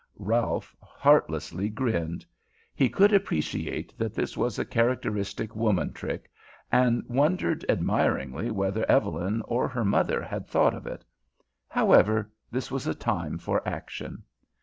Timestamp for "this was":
4.15-4.57, 12.49-12.87